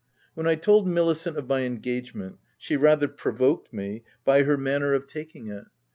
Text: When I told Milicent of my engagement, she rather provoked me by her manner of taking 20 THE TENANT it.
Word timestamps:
When 0.33 0.47
I 0.47 0.55
told 0.55 0.87
Milicent 0.87 1.37
of 1.37 1.47
my 1.47 1.61
engagement, 1.61 2.37
she 2.57 2.75
rather 2.75 3.07
provoked 3.07 3.71
me 3.71 4.03
by 4.25 4.41
her 4.41 4.57
manner 4.57 4.95
of 4.95 5.05
taking 5.05 5.43
20 5.45 5.49
THE 5.49 5.53
TENANT 5.57 5.67
it. 5.67 5.71